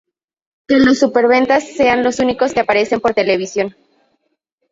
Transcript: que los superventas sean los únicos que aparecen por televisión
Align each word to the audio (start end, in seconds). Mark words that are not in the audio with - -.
que 0.67 0.79
los 0.79 0.97
superventas 0.97 1.63
sean 1.75 2.01
los 2.03 2.17
únicos 2.17 2.55
que 2.55 2.61
aparecen 2.61 3.01
por 3.01 3.13
televisión 3.13 3.75